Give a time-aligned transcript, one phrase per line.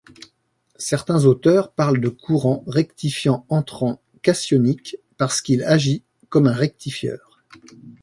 [0.79, 7.43] Certains auteurs parlent de courant rectifiant entrant cationique, parce qu'il agit comme un rectifieur.